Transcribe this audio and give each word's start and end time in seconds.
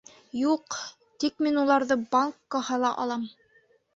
Юҡ, 0.37 0.77
тик 1.23 1.43
мин 1.47 1.59
уларҙы 1.65 1.97
банкҡа 2.15 2.65
һала 2.71 2.93
алам. 3.05 3.29